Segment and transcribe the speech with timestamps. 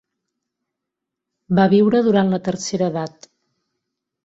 [1.59, 3.31] Va viure durant la tercera edat.